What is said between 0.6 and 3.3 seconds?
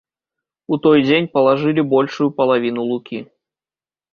У той дзень палажылі большую палавіну лукі.